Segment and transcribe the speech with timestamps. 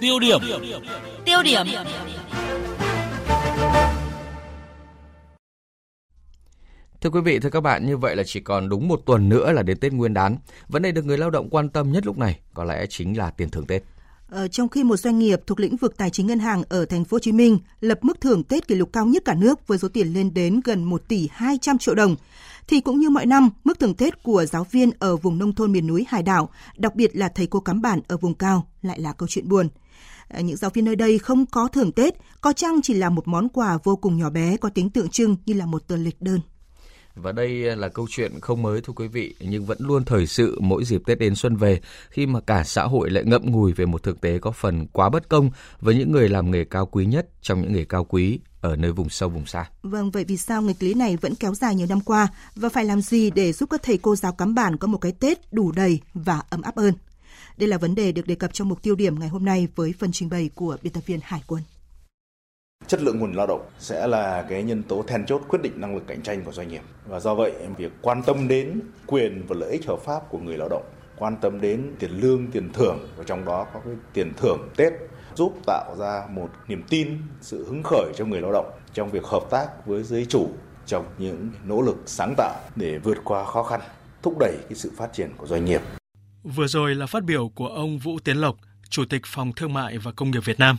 [0.00, 0.40] Tiêu điểm.
[1.24, 1.66] Tiêu điểm.
[7.00, 9.52] Thưa quý vị, thưa các bạn, như vậy là chỉ còn đúng một tuần nữa
[9.52, 10.36] là đến Tết Nguyên đán.
[10.68, 13.30] Vấn đề được người lao động quan tâm nhất lúc này có lẽ chính là
[13.30, 13.82] tiền thưởng Tết.
[14.28, 17.04] Ờ, trong khi một doanh nghiệp thuộc lĩnh vực tài chính ngân hàng ở thành
[17.04, 19.78] phố Hồ Chí Minh lập mức thưởng Tết kỷ lục cao nhất cả nước với
[19.78, 22.16] số tiền lên đến gần 1 tỷ 200 triệu đồng,
[22.68, 25.72] thì cũng như mọi năm, mức thưởng Tết của giáo viên ở vùng nông thôn
[25.72, 29.00] miền núi hải đảo, đặc biệt là thầy cô cắm bản ở vùng cao lại
[29.00, 29.68] là câu chuyện buồn.
[30.28, 33.28] Ờ, những giáo viên nơi đây không có thưởng Tết, có chăng chỉ là một
[33.28, 36.22] món quà vô cùng nhỏ bé có tính tượng trưng như là một tờ lịch
[36.22, 36.40] đơn.
[37.14, 40.58] Và đây là câu chuyện không mới thưa quý vị, nhưng vẫn luôn thời sự
[40.60, 43.86] mỗi dịp Tết đến xuân về khi mà cả xã hội lại ngậm ngùi về
[43.86, 45.50] một thực tế có phần quá bất công
[45.80, 48.92] với những người làm nghề cao quý nhất trong những nghề cao quý ở nơi
[48.92, 49.70] vùng sâu vùng xa.
[49.82, 52.84] Vâng, vậy vì sao nghịch lý này vẫn kéo dài nhiều năm qua và phải
[52.84, 55.72] làm gì để giúp các thầy cô giáo cắm bản có một cái Tết đủ
[55.72, 56.94] đầy và ấm áp hơn?
[57.56, 59.94] Đây là vấn đề được đề cập trong mục tiêu điểm ngày hôm nay với
[59.98, 61.62] phần trình bày của biên tập viên Hải quân.
[62.86, 65.94] Chất lượng nguồn lao động sẽ là cái nhân tố then chốt quyết định năng
[65.94, 66.82] lực cạnh tranh của doanh nghiệp.
[67.06, 70.58] Và do vậy, việc quan tâm đến quyền và lợi ích hợp pháp của người
[70.58, 70.84] lao động,
[71.18, 74.92] quan tâm đến tiền lương, tiền thưởng và trong đó có cái tiền thưởng Tết
[75.34, 79.24] giúp tạo ra một niềm tin, sự hứng khởi cho người lao động trong việc
[79.24, 80.48] hợp tác với giới chủ
[80.86, 83.80] trong những nỗ lực sáng tạo để vượt qua khó khăn,
[84.22, 85.80] thúc đẩy cái sự phát triển của doanh nghiệp.
[86.54, 88.56] Vừa rồi là phát biểu của ông Vũ Tiến Lộc,
[88.88, 90.76] Chủ tịch Phòng Thương mại và Công nghiệp Việt Nam.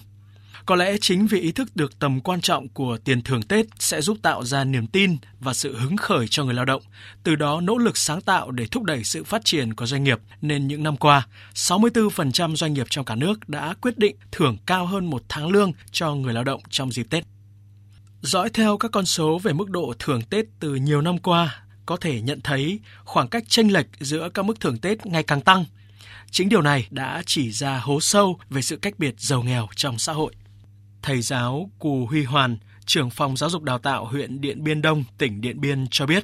[0.65, 4.01] Có lẽ chính vì ý thức được tầm quan trọng của tiền thưởng Tết sẽ
[4.01, 6.81] giúp tạo ra niềm tin và sự hứng khởi cho người lao động,
[7.23, 10.19] từ đó nỗ lực sáng tạo để thúc đẩy sự phát triển của doanh nghiệp,
[10.41, 14.85] nên những năm qua, 64% doanh nghiệp trong cả nước đã quyết định thưởng cao
[14.85, 17.23] hơn một tháng lương cho người lao động trong dịp Tết.
[18.21, 21.97] Dõi theo các con số về mức độ thưởng Tết từ nhiều năm qua, có
[21.97, 25.65] thể nhận thấy khoảng cách chênh lệch giữa các mức thưởng Tết ngày càng tăng.
[26.31, 29.99] Chính điều này đã chỉ ra hố sâu về sự cách biệt giàu nghèo trong
[29.99, 30.33] xã hội.
[31.01, 35.03] Thầy giáo Cù Huy Hoàn, trưởng phòng giáo dục đào tạo huyện Điện Biên Đông,
[35.17, 36.23] tỉnh Điện Biên cho biết,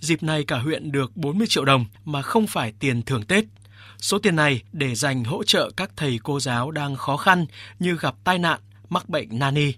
[0.00, 3.44] dịp này cả huyện được 40 triệu đồng mà không phải tiền thưởng Tết.
[3.98, 7.46] Số tiền này để dành hỗ trợ các thầy cô giáo đang khó khăn
[7.78, 9.72] như gặp tai nạn, mắc bệnh nani.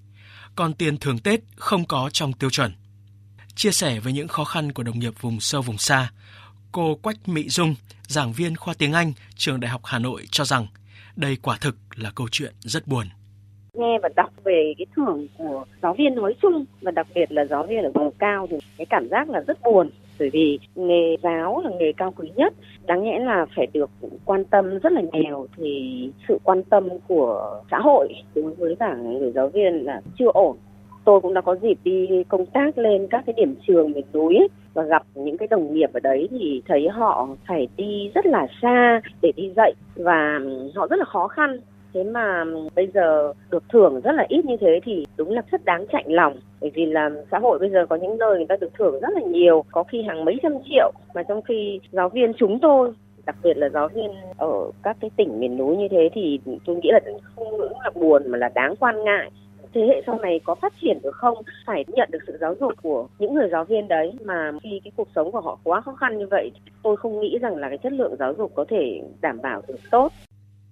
[0.57, 2.73] Còn tiền thưởng Tết không có trong tiêu chuẩn.
[3.55, 6.11] Chia sẻ với những khó khăn của đồng nghiệp vùng sâu vùng xa,
[6.73, 10.45] cô Quách Mỹ Dung, giảng viên khoa tiếng Anh, trường Đại học Hà Nội cho
[10.45, 10.67] rằng
[11.17, 13.07] đây quả thực là câu chuyện rất buồn.
[13.75, 17.45] Nghe và đọc về cái thưởng của giáo viên nói chung và đặc biệt là
[17.45, 19.91] giáo viên ở vùng cao thì cái cảm giác là rất buồn.
[20.19, 22.55] Bởi vì nghề giáo là nghề cao quý nhất
[22.87, 23.91] đáng nhẽ là phải được
[24.25, 28.97] quan tâm rất là nhiều thì sự quan tâm của xã hội đối với cả
[28.97, 30.57] người giáo viên là chưa ổn
[31.05, 34.37] tôi cũng đã có dịp đi công tác lên các cái điểm trường miền núi
[34.37, 38.27] ấy, và gặp những cái đồng nghiệp ở đấy thì thấy họ phải đi rất
[38.27, 40.41] là xa để đi dạy và
[40.75, 41.61] họ rất là khó khăn.
[41.95, 42.45] Thế mà
[42.77, 46.05] bây giờ được thưởng rất là ít như thế thì đúng là rất đáng chạnh
[46.07, 46.37] lòng.
[46.61, 49.09] Bởi vì là xã hội bây giờ có những nơi người ta được thưởng rất
[49.15, 50.93] là nhiều có khi hàng mấy trăm triệu.
[51.15, 52.93] Mà trong khi giáo viên chúng tôi
[53.27, 56.77] đặc biệt là giáo viên ở các cái tỉnh miền núi như thế thì tôi
[56.77, 57.01] nghĩ là
[57.37, 59.31] không những là buồn mà là đáng quan ngại
[59.75, 61.39] thế hệ sau này có phát triển được không?
[61.67, 64.13] Phải nhận được sự giáo dục của những người giáo viên đấy.
[64.25, 67.39] Mà khi cái cuộc sống của họ quá khó khăn như vậy tôi không nghĩ
[67.43, 70.13] rằng là cái chất lượng giáo dục có thể đảm bảo được tốt.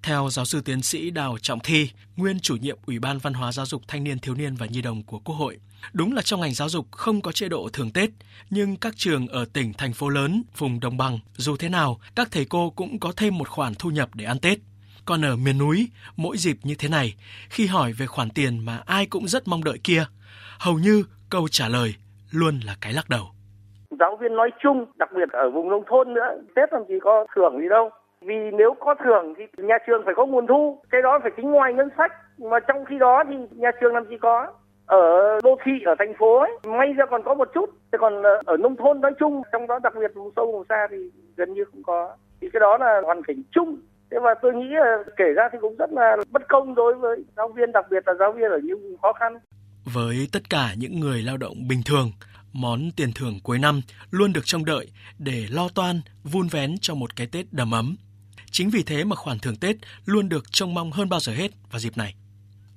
[0.02, 3.52] Theo giáo sư tiến sĩ Đào Trọng Thi, nguyên chủ nhiệm Ủy ban Văn hóa
[3.52, 5.58] Giáo dục Thanh niên Thiếu niên và Nhi đồng của Quốc hội,
[5.92, 8.10] đúng là trong ngành giáo dục không có chế độ thường Tết,
[8.50, 12.28] nhưng các trường ở tỉnh, thành phố lớn, vùng đồng bằng, dù thế nào, các
[12.30, 14.58] thầy cô cũng có thêm một khoản thu nhập để ăn Tết.
[15.08, 15.78] Còn ở miền núi,
[16.16, 17.14] mỗi dịp như thế này,
[17.50, 20.02] khi hỏi về khoản tiền mà ai cũng rất mong đợi kia,
[20.66, 21.90] hầu như câu trả lời
[22.32, 23.24] luôn là cái lắc đầu.
[24.00, 27.26] Giáo viên nói chung, đặc biệt ở vùng nông thôn nữa, Tết làm gì có
[27.34, 27.90] thưởng gì đâu.
[28.20, 31.50] Vì nếu có thưởng thì nhà trường phải có nguồn thu cái đó phải tính
[31.50, 32.12] ngoài ngân sách.
[32.38, 34.46] Mà trong khi đó thì nhà trường làm gì có?
[34.86, 35.02] Ở
[35.44, 37.70] đô thị ở thành phố ấy may ra còn có một chút.
[37.92, 40.64] Thế còn ờ, ở nông thôn nói chung trong đó đặc biệt vùng sâu vùng
[40.68, 40.96] xa thì
[41.36, 42.16] gần như không có.
[42.40, 43.78] Thì cái đó là hoàn cảnh chung
[44.10, 47.24] thế và tôi nghĩ là kể ra thì cũng rất là bất công đối với
[47.36, 49.38] giáo viên đặc biệt là giáo viên ở những vùng khó khăn
[49.84, 52.12] với tất cả những người lao động bình thường
[52.52, 54.86] món tiền thưởng cuối năm luôn được trông đợi
[55.18, 57.96] để lo toan vun vén cho một cái Tết đầm ấm
[58.50, 61.50] Chính vì thế mà khoản thưởng Tết luôn được trông mong hơn bao giờ hết
[61.70, 62.14] vào dịp này.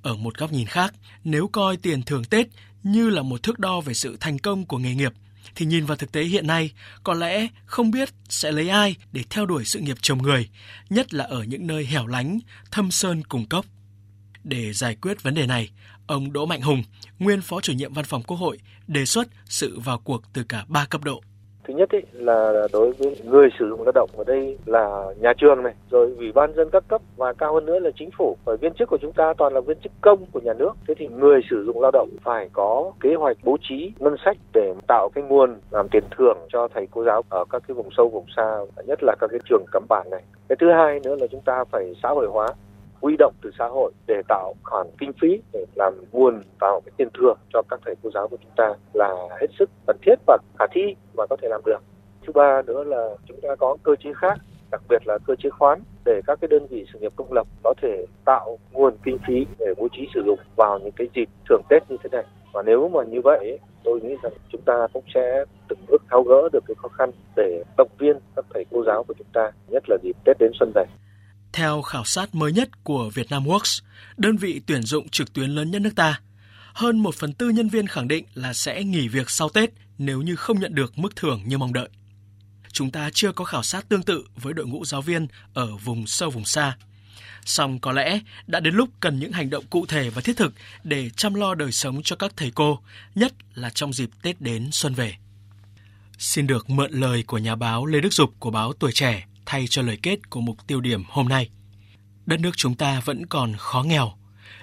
[0.04, 0.94] Ở một góc nhìn khác,
[1.24, 2.48] nếu coi tiền thưởng Tết
[2.84, 5.12] như là một thước đo về sự thành công của nghề nghiệp,
[5.56, 6.72] thì nhìn vào thực tế hiện nay,
[7.04, 10.50] có lẽ không biết sẽ lấy ai để theo đuổi sự nghiệp chồng người,
[10.90, 12.40] nhất là ở những nơi hẻo lánh,
[12.72, 13.66] thâm sơn cùng cốc.
[14.44, 15.70] Để giải quyết vấn đề này,
[16.08, 16.84] ông Đỗ Mạnh Hùng,
[17.20, 20.66] nguyên Phó chủ nhiệm Văn phòng Quốc hội, đề xuất sự vào cuộc từ cả
[20.68, 21.22] ba cấp độ.
[21.72, 25.34] Thứ nhất ấy là đối với người sử dụng lao động ở đây là nhà
[25.38, 28.36] trường này, rồi ủy ban dân các cấp và cao hơn nữa là chính phủ.
[28.46, 30.72] Bởi viên chức của chúng ta toàn là viên chức công của nhà nước.
[30.88, 34.38] Thế thì người sử dụng lao động phải có kế hoạch bố trí ngân sách
[34.54, 37.90] để tạo cái nguồn làm tiền thưởng cho thầy cô giáo ở các cái vùng
[37.98, 40.24] sâu vùng xa, nhất là các cái trường cắm bản này.
[40.50, 42.48] Cái thứ hai nữa là chúng ta phải xã hội hóa
[43.02, 46.92] huy động từ xã hội để tạo khoản kinh phí để làm nguồn vào cái
[46.98, 49.10] tiền thưởng cho các thầy cô giáo của chúng ta là
[49.42, 51.80] hết sức cần thiết và khả thi và có thể làm được.
[52.26, 54.38] Thứ ba nữa là chúng ta có cơ chế khác,
[54.72, 57.48] đặc biệt là cơ chế khoán để các cái đơn vị sự nghiệp công lập
[57.64, 61.30] có thể tạo nguồn kinh phí để bố trí sử dụng vào những cái dịp
[61.50, 62.24] thưởng Tết như thế này.
[62.54, 66.24] Và nếu mà như vậy, tôi nghĩ rằng chúng ta cũng sẽ từng bước tháo
[66.24, 69.52] gỡ được cái khó khăn để động viên các thầy cô giáo của chúng ta,
[69.68, 70.86] nhất là dịp Tết đến xuân về.
[71.62, 73.82] Theo khảo sát mới nhất của Vietnam Works,
[74.18, 76.20] đơn vị tuyển dụng trực tuyến lớn nhất nước ta,
[76.74, 80.22] hơn 1 phần tư nhân viên khẳng định là sẽ nghỉ việc sau Tết nếu
[80.22, 81.90] như không nhận được mức thưởng như mong đợi.
[82.72, 86.08] Chúng ta chưa có khảo sát tương tự với đội ngũ giáo viên ở vùng
[86.08, 86.78] sâu vùng xa.
[87.46, 90.54] Song có lẽ đã đến lúc cần những hành động cụ thể và thiết thực
[90.84, 92.80] để chăm lo đời sống cho các thầy cô,
[93.16, 95.16] nhất là trong dịp Tết đến xuân về.
[96.18, 99.68] Xin được mượn lời của nhà báo Lê Đức Dục của báo Tuổi Trẻ thay
[99.68, 101.50] cho lời kết của mục tiêu điểm hôm nay.
[102.26, 104.14] Đất nước chúng ta vẫn còn khó nghèo,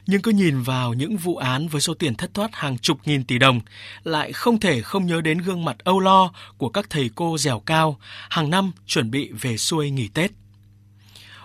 [0.06, 3.24] nhưng cứ nhìn vào những vụ án với số tiền thất thoát hàng chục nghìn
[3.24, 3.60] tỷ đồng,
[4.04, 7.60] lại không thể không nhớ đến gương mặt âu lo của các thầy cô dẻo
[7.60, 7.98] cao
[8.30, 10.30] hàng năm chuẩn bị về xuôi nghỉ Tết.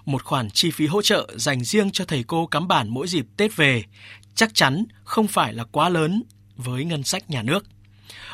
[0.05, 3.25] Một khoản chi phí hỗ trợ dành riêng cho thầy cô cắm bản mỗi dịp
[3.37, 3.83] Tết về
[4.35, 6.23] chắc chắn không phải là quá lớn
[6.55, 7.65] với ngân sách nhà nước.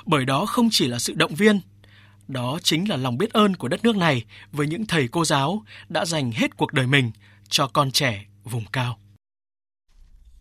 [0.05, 1.59] Bởi đó không chỉ là sự động viên
[2.29, 5.63] đó chính là lòng biết ơn của đất nước này với những thầy cô giáo
[5.89, 7.11] đã dành hết cuộc đời mình
[7.49, 8.97] cho con trẻ vùng cao.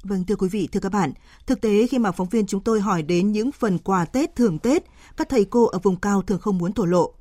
[0.02, 1.12] Vâng thưa quý vị, thưa các bạn,
[1.46, 4.58] thực tế khi mà phóng viên chúng tôi hỏi đến những phần quà Tết thường
[4.58, 4.84] Tết,
[5.16, 7.14] các thầy cô ở vùng cao thường không muốn thổ lộ.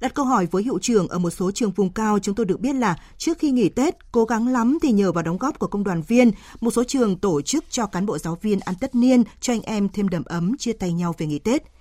[0.00, 2.60] Đặt câu hỏi với hiệu trưởng ở một số trường vùng cao, chúng tôi được
[2.60, 5.66] biết là trước khi nghỉ Tết, cố gắng lắm thì nhờ vào đóng góp của
[5.66, 6.30] công đoàn viên,
[6.60, 9.62] một số trường tổ chức cho cán bộ giáo viên ăn tất niên cho anh
[9.62, 11.77] em thêm đầm ấm chia tay nhau về nghỉ Tết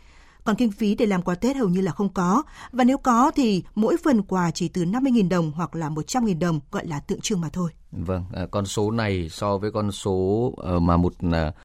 [0.48, 2.44] còn kinh phí để làm quà Tết hầu như là không có.
[2.72, 6.60] Và nếu có thì mỗi phần quà chỉ từ 50.000 đồng hoặc là 100.000 đồng
[6.72, 7.72] gọi là tượng trưng mà thôi.
[7.92, 11.52] Vâng, à, con số này so với con số ờ, mà một à,